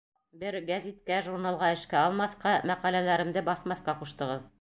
[0.43, 4.43] Бер гәзиткә, журналға эшкә алмаҫҡа, мәҡәләләремде баҫмаҫҡа ҡуштығыҙ.